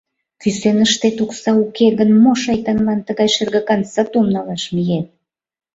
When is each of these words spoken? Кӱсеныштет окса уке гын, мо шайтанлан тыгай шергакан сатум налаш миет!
Кӱсеныштет 0.41 1.17
окса 1.23 1.51
уке 1.63 1.87
гын, 1.99 2.09
мо 2.23 2.31
шайтанлан 2.43 2.99
тыгай 3.07 3.29
шергакан 3.35 3.81
сатум 3.93 4.25
налаш 4.35 4.63
миет! 4.75 5.07